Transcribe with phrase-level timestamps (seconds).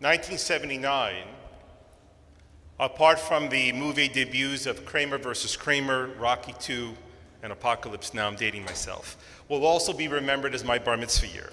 [0.00, 1.24] 1979,
[2.78, 6.94] apart from the movie debuts of Kramer versus Kramer, Rocky II,
[7.42, 9.16] and Apocalypse Now, I'm dating myself,
[9.48, 11.50] will also be remembered as my bar mitzvah year.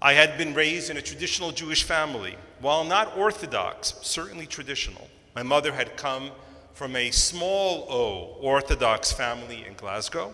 [0.00, 2.36] I had been raised in a traditional Jewish family.
[2.60, 5.08] While not Orthodox, certainly traditional.
[5.34, 6.30] My mother had come
[6.72, 10.32] from a small O Orthodox family in Glasgow.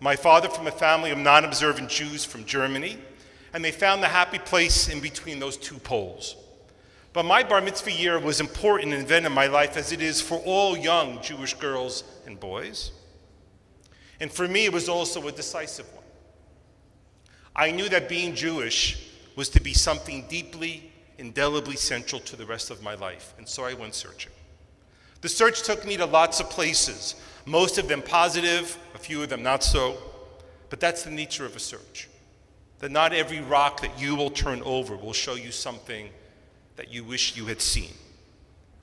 [0.00, 2.98] My father from a family of non observant Jews from Germany.
[3.54, 6.36] And they found the happy place in between those two poles.
[7.14, 10.20] But my bar mitzvah year was important and event in my life as it is
[10.20, 12.90] for all young Jewish girls and boys.
[14.20, 16.04] And for me, it was also a decisive one.
[17.54, 22.70] I knew that being Jewish was to be something deeply, indelibly central to the rest
[22.70, 24.32] of my life, and so I went searching.
[25.20, 27.14] The search took me to lots of places,
[27.46, 29.96] most of them positive, a few of them not so,
[30.68, 32.08] but that's the nature of a search.
[32.84, 36.10] That not every rock that you will turn over will show you something
[36.76, 37.88] that you wish you had seen.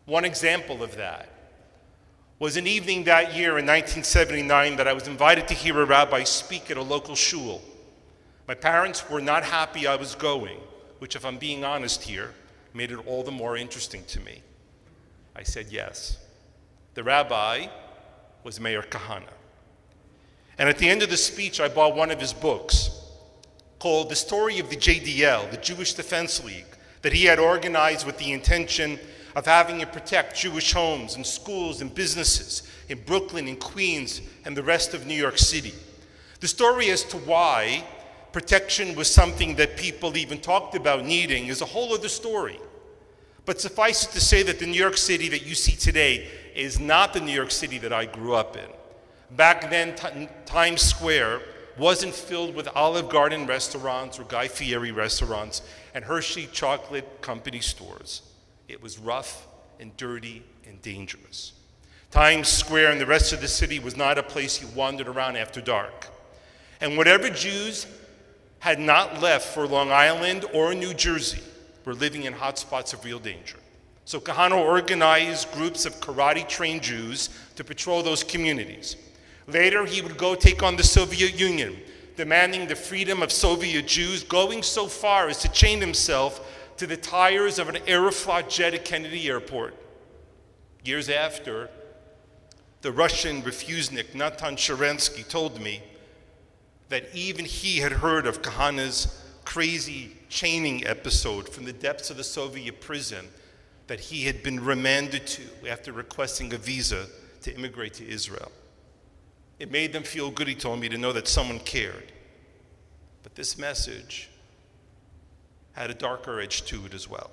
[0.05, 1.29] One example of that
[2.39, 6.23] was an evening that year in 1979 that I was invited to hear a rabbi
[6.23, 7.61] speak at a local shul.
[8.47, 10.57] My parents were not happy I was going,
[10.97, 12.33] which, if I'm being honest here,
[12.73, 14.41] made it all the more interesting to me.
[15.35, 16.17] I said yes.
[16.95, 17.67] The rabbi
[18.43, 19.29] was Meir Kahane.
[20.57, 22.97] And at the end of the speech, I bought one of his books
[23.81, 26.67] called The Story of the JDL, the Jewish Defense League,
[27.01, 28.99] that he had organized with the intention
[29.35, 34.55] of having it protect Jewish homes and schools and businesses in Brooklyn and Queens and
[34.55, 35.73] the rest of New York City.
[36.41, 37.83] The story as to why
[38.31, 42.59] protection was something that people even talked about needing is a whole other story.
[43.47, 46.79] But suffice it to say that the New York City that you see today is
[46.79, 48.69] not the New York City that I grew up in.
[49.35, 49.95] Back then,
[50.45, 51.41] Times Square
[51.77, 55.61] wasn't filled with Olive Garden restaurants or Guy Fieri restaurants
[55.93, 58.21] and Hershey Chocolate Company stores.
[58.67, 59.47] It was rough
[59.79, 61.53] and dirty and dangerous.
[62.11, 65.37] Times Square and the rest of the city was not a place you wandered around
[65.37, 66.07] after dark.
[66.81, 67.87] And whatever Jews
[68.59, 71.41] had not left for Long Island or New Jersey
[71.85, 73.57] were living in hotspots of real danger.
[74.05, 78.97] So Kahane organized groups of karate trained Jews to patrol those communities.
[79.51, 81.77] Later, he would go take on the Soviet Union,
[82.15, 86.97] demanding the freedom of Soviet Jews, going so far as to chain himself to the
[86.97, 89.75] tires of an Aeroflot jet at Kennedy Airport.
[90.83, 91.69] Years after,
[92.81, 95.83] the Russian refusenik Natan Sharansky told me
[96.89, 102.23] that even he had heard of Kahane's crazy chaining episode from the depths of the
[102.23, 103.27] Soviet prison
[103.87, 107.07] that he had been remanded to after requesting a visa
[107.41, 108.51] to immigrate to Israel.
[109.61, 112.11] It made them feel good, he told me, to know that someone cared.
[113.21, 114.27] But this message
[115.73, 117.29] had a darker edge to it as well.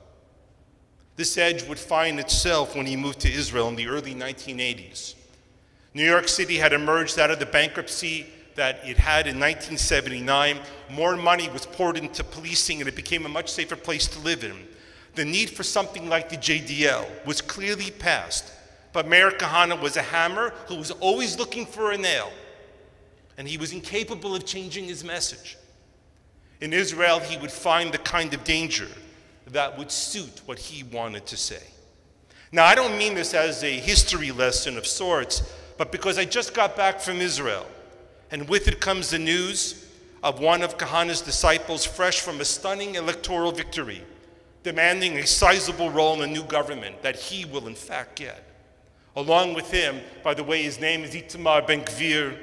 [1.16, 5.14] This edge would find itself when he moved to Israel in the early 1980s.
[5.94, 10.58] New York City had emerged out of the bankruptcy that it had in 1979.
[10.90, 14.44] More money was poured into policing and it became a much safer place to live
[14.44, 14.68] in.
[15.14, 18.52] The need for something like the JDL was clearly past,
[18.98, 22.32] but Meir Kahane was a hammer who was always looking for a nail,
[23.36, 25.56] and he was incapable of changing his message.
[26.60, 28.88] In Israel, he would find the kind of danger
[29.46, 31.62] that would suit what he wanted to say.
[32.50, 36.52] Now, I don't mean this as a history lesson of sorts, but because I just
[36.52, 37.66] got back from Israel
[38.32, 39.86] and with it comes the news
[40.24, 44.02] of one of Kahane's disciples, fresh from a stunning electoral victory,
[44.64, 48.42] demanding a sizable role in the new government that he will, in fact, get.
[49.18, 52.38] Along with him, by the way, his name is Itamar Ben Gvir,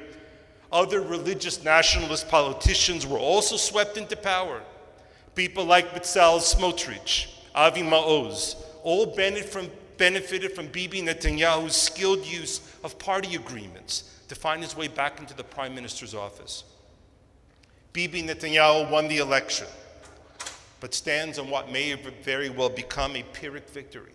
[0.73, 4.61] other religious nationalist politicians were also swept into power.
[5.35, 12.59] People like Bezalel Smotrich, Avi Maoz, all benefited from, benefited from Bibi Netanyahu's skilled use
[12.83, 16.65] of party agreements to find his way back into the prime minister's office.
[17.93, 19.67] Bibi Netanyahu won the election,
[20.81, 24.14] but stands on what may very well become a Pyrrhic victory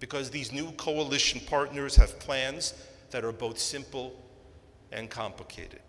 [0.00, 2.74] because these new coalition partners have plans
[3.10, 4.20] that are both simple
[4.90, 5.80] and complicated.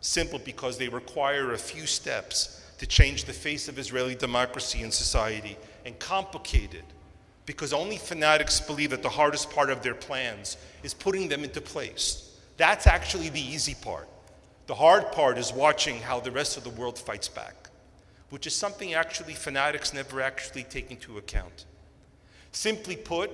[0.00, 4.92] Simple because they require a few steps to change the face of Israeli democracy and
[4.92, 6.84] society, and complicated
[7.46, 11.60] because only fanatics believe that the hardest part of their plans is putting them into
[11.60, 12.38] place.
[12.56, 14.08] That's actually the easy part.
[14.66, 17.70] The hard part is watching how the rest of the world fights back,
[18.30, 21.66] which is something actually fanatics never actually take into account.
[22.50, 23.30] Simply put,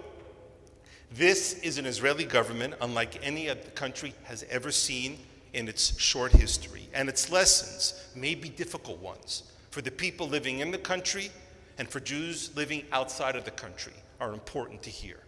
[1.15, 5.19] this is an Israeli government unlike any other country has ever seen
[5.53, 10.61] in its short history, and its lessons may be difficult ones for the people living
[10.61, 11.31] in the country
[11.79, 15.19] and for Jews living outside of the country are important to hear.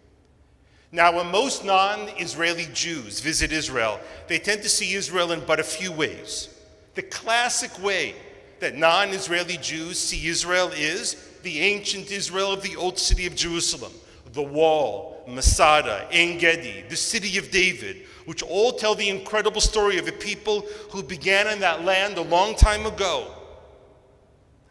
[0.91, 5.59] Now, when most non Israeli Jews visit Israel, they tend to see Israel in but
[5.59, 6.49] a few ways.
[6.93, 8.15] The classic way
[8.59, 13.35] that non Israeli Jews see Israel is the ancient Israel of the old city of
[13.35, 13.91] Jerusalem,
[14.35, 19.97] the wall, Masada, En Gedi, the city of David, which all tell the incredible story
[19.97, 23.31] of a people who began in that land a long time ago.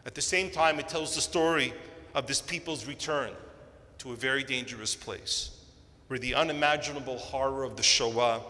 [0.05, 1.73] At the same time, it tells the story
[2.13, 3.31] of this people's return
[3.97, 5.51] to a very dangerous place
[6.07, 8.41] where the unimaginable horror of the Shoah,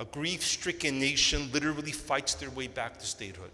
[0.00, 3.52] a grief stricken nation, literally fights their way back to statehood.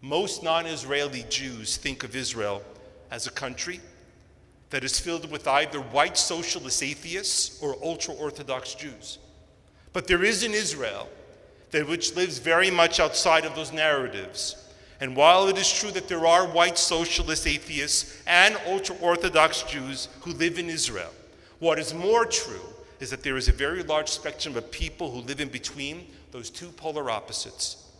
[0.00, 2.62] Most non Israeli Jews think of Israel
[3.10, 3.80] as a country
[4.74, 9.20] that is filled with either white socialist atheists or ultra Orthodox Jews.
[9.92, 11.08] But there is an Israel
[11.70, 14.56] that which lives very much outside of those narratives.
[15.00, 20.08] And while it is true that there are white socialist atheists and ultra Orthodox Jews
[20.22, 21.12] who live in Israel,
[21.60, 22.66] what is more true
[22.98, 26.50] is that there is a very large spectrum of people who live in between those
[26.50, 27.92] two polar opposites.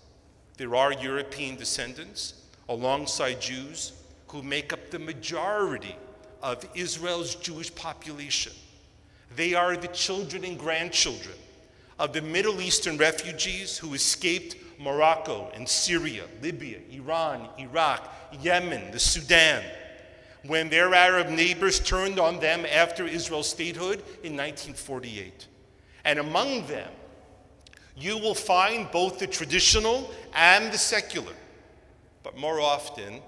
[0.57, 2.35] There are European descendants
[2.69, 3.93] alongside Jews
[4.27, 5.95] who make up the majority
[6.45, 8.53] of Israel's Jewish population.
[9.35, 11.35] They are the children and grandchildren
[11.99, 18.13] of the Middle Eastern refugees who escaped Morocco and Syria, Libya, Iran, Iraq,
[18.43, 19.65] Yemen, the Sudan
[20.47, 25.47] when their Arab neighbors turned on them after Israel's statehood in 1948.
[26.05, 26.91] And among them,
[27.97, 31.33] you will find both the traditional and the secular,
[32.23, 33.23] but more often,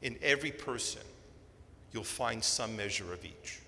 [0.00, 1.02] in every person,
[1.92, 3.60] you'll find some measure of each.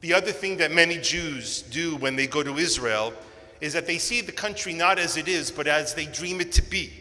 [0.00, 3.14] The other thing that many Jews do when they go to Israel
[3.60, 6.52] is that they see the country not as it is, but as they dream it
[6.52, 6.92] to be.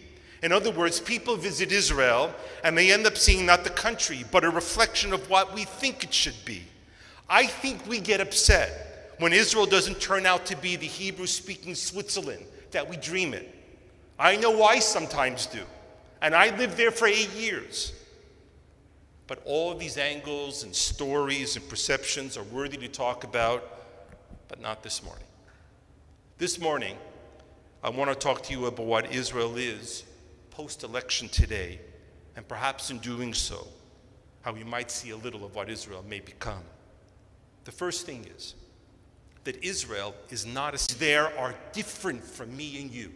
[0.42, 2.34] In other words, people visit Israel
[2.64, 6.04] and they end up seeing not the country, but a reflection of what we think
[6.04, 6.64] it should be.
[7.30, 11.76] I think we get upset when Israel doesn't turn out to be the Hebrew speaking
[11.76, 13.54] Switzerland that we dream it.
[14.20, 15.62] I know I sometimes do.
[16.22, 17.94] And I lived there for eight years.
[19.28, 23.64] But all of these angles and stories and perceptions are worthy to talk about,
[24.48, 25.26] but not this morning.
[26.38, 26.98] This morning,
[27.84, 30.04] I want to talk to you about what Israel is
[30.52, 31.80] post election today,
[32.36, 33.68] and perhaps in doing so,
[34.42, 36.64] how we might see a little of what Israel may become.
[37.64, 38.56] The first thing is
[39.46, 43.12] that Israel is not as there are different from me and you.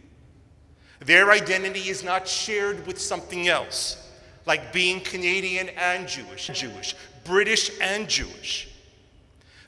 [1.00, 4.07] Their identity is not shared with something else,
[4.48, 8.70] like being Canadian and Jewish, Jewish, British and Jewish.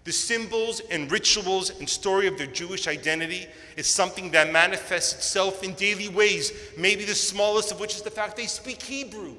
[0.06, 5.62] The symbols and rituals and story of their Jewish identity is something that manifests itself
[5.62, 9.36] in daily ways, maybe the smallest of which is the fact they speak Hebrew.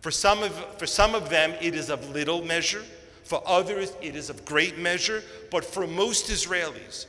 [0.00, 2.82] For some of, for some of them, it is of little measure.
[3.24, 5.22] For others, it is of great measure.
[5.50, 7.04] But for most Israelis,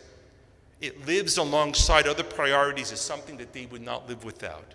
[0.81, 4.74] it lives alongside other priorities as something that they would not live without.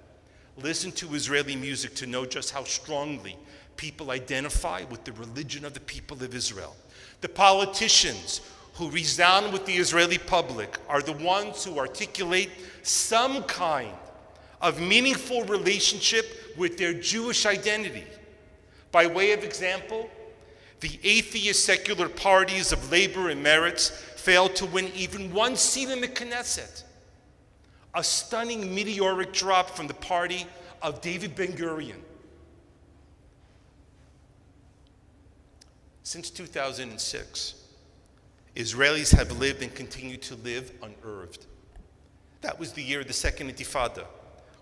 [0.62, 3.36] Listen to Israeli music to know just how strongly
[3.76, 6.74] people identify with the religion of the people of Israel.
[7.20, 8.40] The politicians
[8.74, 12.50] who resound with the Israeli public are the ones who articulate
[12.82, 13.92] some kind
[14.60, 18.04] of meaningful relationship with their Jewish identity.
[18.92, 20.08] By way of example,
[20.80, 26.00] the atheist secular parties of labor and Meretz failed to win even one seat in
[26.00, 26.82] the Knesset.
[27.96, 30.46] A stunning meteoric drop from the party
[30.82, 32.00] of David Ben Gurion.
[36.02, 37.54] Since 2006,
[38.54, 41.46] Israelis have lived and continue to live unerved.
[42.42, 44.04] That was the year of the Second Intifada,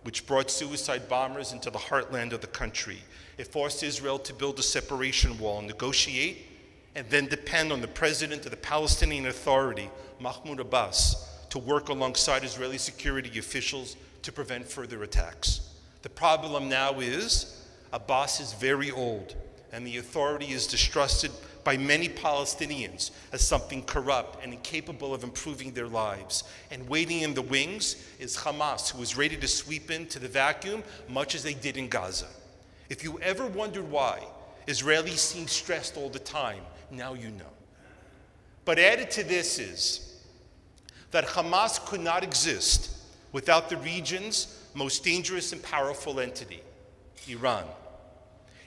[0.04, 2.98] which brought suicide bombers into the heartland of the country.
[3.36, 6.46] It forced Israel to build a separation wall, negotiate,
[6.94, 11.23] and then depend on the president of the Palestinian Authority, Mahmoud Abbas,
[11.54, 15.60] to work alongside Israeli security officials to prevent further attacks.
[16.02, 19.36] The problem now is Abbas is very old
[19.70, 21.30] and the authority is distrusted
[21.62, 26.42] by many Palestinians as something corrupt and incapable of improving their lives.
[26.72, 30.82] And waiting in the wings is Hamas, who is ready to sweep into the vacuum,
[31.08, 32.26] much as they did in Gaza.
[32.88, 34.24] If you ever wondered why
[34.66, 37.54] Israelis seem stressed all the time, now you know.
[38.64, 40.03] But added to this is
[41.14, 42.90] that Hamas could not exist
[43.30, 46.60] without the region's most dangerous and powerful entity,
[47.28, 47.62] Iran.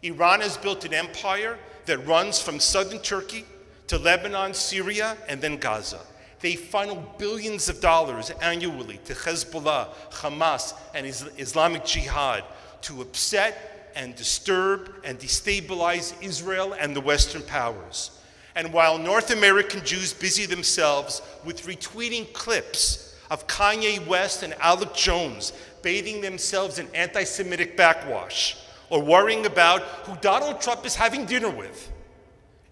[0.02, 3.44] Iran has built an empire that runs from southern Turkey
[3.88, 6.00] to Lebanon, Syria, and then Gaza.
[6.40, 12.46] They funnel billions of dollars annually to Hezbollah, Hamas, and Islamic Jihad
[12.84, 18.12] to upset and disturb and destabilize Israel and the Western powers.
[18.58, 25.00] And while North American Jews busy themselves with retweeting clips of Kanye West and Alex
[25.00, 28.58] Jones bathing themselves in anti Semitic backwash,
[28.90, 31.92] or worrying about who Donald Trump is having dinner with,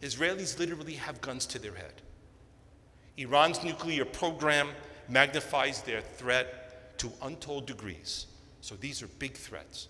[0.01, 2.01] Israelis literally have guns to their head.
[3.17, 4.69] Iran's nuclear program
[5.07, 8.25] magnifies their threat to untold degrees.
[8.61, 9.87] So these are big threats.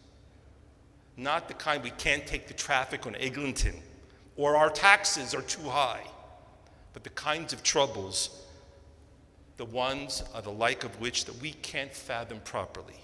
[1.16, 3.82] Not the kind we can't take the traffic on Eglinton
[4.36, 6.04] or our taxes are too high,
[6.94, 8.42] but the kinds of troubles,
[9.58, 13.00] the ones are the like of which that we can't fathom properly.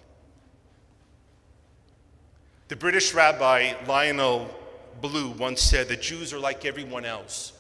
[2.68, 4.50] The British rabbi Lionel
[5.02, 7.54] Blue once said that Jews are like everyone else,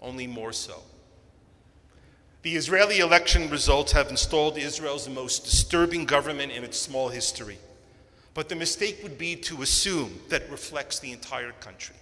[0.00, 0.82] only more so.
[2.42, 7.58] The Israeli election results have installed Israel's most disturbing government in its small history.
[8.32, 11.96] But the mistake would be to assume that reflects the entire country.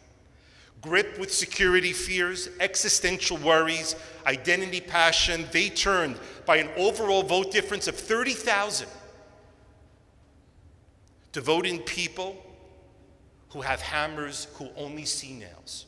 [0.80, 7.88] Gripped with security fears, existential worries, identity passion, they turned by an overall vote difference
[7.88, 8.86] of 30,000
[11.32, 12.36] to vote in people
[13.50, 15.86] who have hammers who only see nails.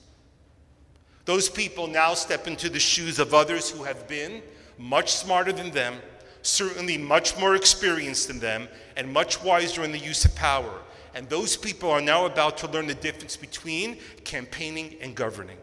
[1.25, 4.43] Those people now step into the shoes of others who have been
[4.79, 5.95] much smarter than them,
[6.43, 8.67] certainly much more experienced than them,
[8.97, 10.81] and much wiser in the use of power.
[11.15, 15.59] And those people are now about to learn the difference between campaigning and governing.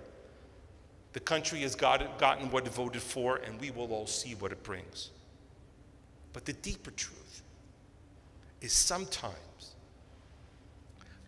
[1.13, 4.51] The country has got gotten what it voted for, and we will all see what
[4.51, 5.09] it brings.
[6.33, 7.41] But the deeper truth
[8.61, 9.35] is sometimes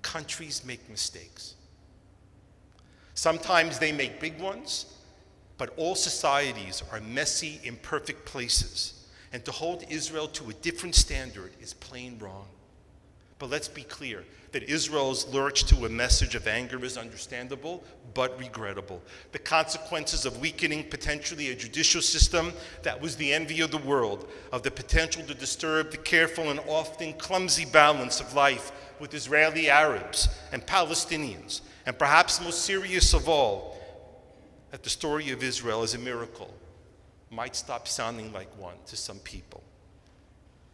[0.01, 1.55] countries make mistakes.
[3.13, 4.93] Sometimes they make big ones,
[5.57, 9.07] but all societies are messy, imperfect places.
[9.33, 12.47] And to hold Israel to a different standard is plain wrong.
[13.39, 18.37] But let's be clear that Israel's lurch to a message of anger is understandable, but
[18.37, 19.01] regrettable.
[19.31, 22.51] The consequences of weakening potentially a judicial system
[22.83, 26.59] that was the envy of the world, of the potential to disturb the careful and
[26.67, 33.29] often clumsy balance of life with Israeli Arabs and Palestinians, and perhaps most serious of
[33.29, 33.77] all,
[34.71, 36.53] that the story of Israel as a miracle
[37.31, 39.63] might stop sounding like one to some people.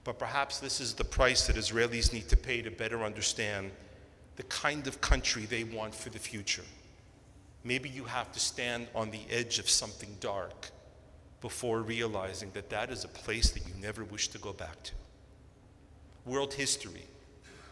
[0.06, 3.72] But perhaps this is the price that Israelis need to pay to better understand
[4.38, 6.64] the kind of country they want for the future.
[7.64, 10.70] Maybe you have to stand on the edge of something dark
[11.42, 14.94] before realizing that that is a place that you never wish to go back to.
[16.26, 17.08] World history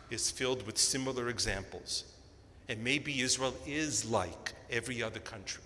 [0.09, 2.05] is filled with similar examples.
[2.67, 5.63] And maybe Israel is like every other country,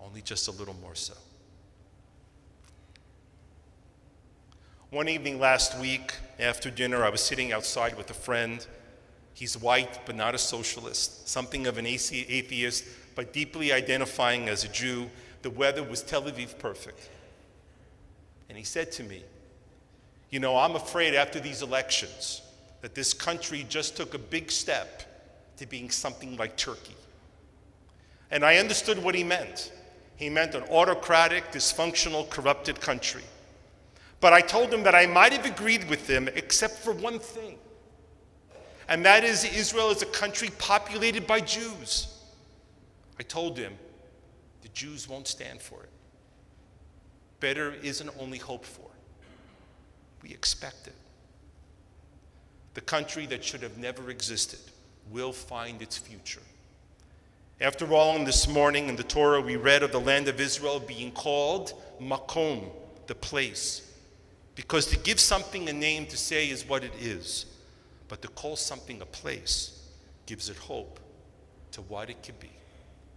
[0.00, 1.14] only just a little more so.
[4.96, 8.66] One evening last week, after dinner, I was sitting outside with a friend.
[9.34, 12.82] He's white, but not a socialist, something of an atheist,
[13.14, 15.10] but deeply identifying as a Jew.
[15.42, 17.10] The weather was Tel Aviv perfect.
[18.48, 19.22] And he said to me,
[20.30, 22.40] You know, I'm afraid after these elections,
[22.80, 25.02] that this country just took a big step
[25.58, 26.96] to being something like Turkey.
[28.30, 29.72] And I understood what he meant.
[30.16, 33.24] He meant an autocratic, dysfunctional, corrupted country.
[34.20, 37.58] But I told them that I might have agreed with them except for one thing.
[38.88, 42.08] And that is, Israel is a country populated by Jews.
[43.18, 43.74] I told them
[44.62, 45.90] the Jews won't stand for it.
[47.40, 48.88] Better isn't only hoped for,
[50.22, 50.94] we expect it.
[52.74, 54.60] The country that should have never existed
[55.10, 56.42] will find its future.
[57.60, 61.10] After all, this morning in the Torah, we read of the land of Israel being
[61.10, 62.68] called Makom,
[63.06, 63.82] the place.
[64.56, 67.46] Because to give something a name to say is what it is,
[68.08, 69.86] but to call something a place
[70.24, 70.98] gives it hope
[71.72, 72.50] to what it could be.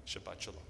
[0.05, 0.68] Shabbat Shalom.